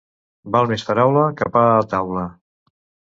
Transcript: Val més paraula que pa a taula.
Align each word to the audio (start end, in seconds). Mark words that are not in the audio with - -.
Val 0.53 0.69
més 0.71 0.85
paraula 0.87 1.25
que 1.41 1.47
pa 1.57 1.63
a 1.73 1.83
taula. 1.91 2.25